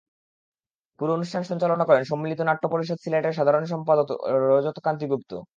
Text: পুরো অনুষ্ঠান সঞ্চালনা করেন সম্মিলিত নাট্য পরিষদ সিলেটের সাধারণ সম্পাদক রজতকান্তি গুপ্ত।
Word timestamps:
পুরো 0.99 1.11
অনুষ্ঠান 1.13 1.43
সঞ্চালনা 1.43 1.85
করেন 1.89 2.03
সম্মিলিত 2.03 2.39
নাট্য 2.45 2.63
পরিষদ 2.73 2.97
সিলেটের 3.01 3.37
সাধারণ 3.39 3.63
সম্পাদক 3.65 4.07
রজতকান্তি 4.47 5.05
গুপ্ত। 5.11 5.31